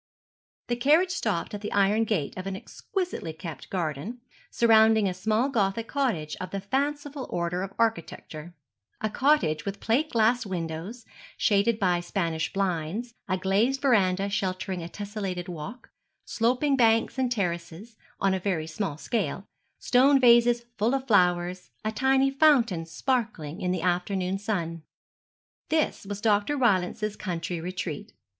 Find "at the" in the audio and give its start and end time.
1.53-1.71